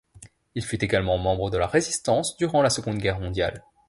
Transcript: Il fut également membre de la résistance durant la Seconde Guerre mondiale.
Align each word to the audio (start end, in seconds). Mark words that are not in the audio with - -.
Il 0.55 0.63
fut 0.65 0.83
également 0.83 1.19
membre 1.19 1.51
de 1.51 1.59
la 1.59 1.67
résistance 1.67 2.35
durant 2.35 2.63
la 2.63 2.71
Seconde 2.71 2.97
Guerre 2.97 3.19
mondiale. 3.19 3.63